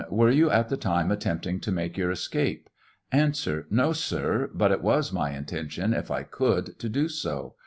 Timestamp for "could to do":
6.23-7.07